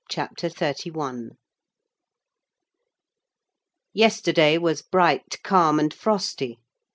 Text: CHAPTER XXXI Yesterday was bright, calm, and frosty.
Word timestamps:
CHAPTER 0.09 0.49
XXXI 0.49 1.35
Yesterday 3.93 4.57
was 4.57 4.81
bright, 4.81 5.35
calm, 5.43 5.79
and 5.79 5.93
frosty. 5.93 6.57